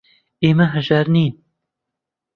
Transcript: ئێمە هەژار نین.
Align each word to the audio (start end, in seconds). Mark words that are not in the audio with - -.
ئێمە 0.43 0.65
هەژار 0.73 1.07
نین. 1.15 1.33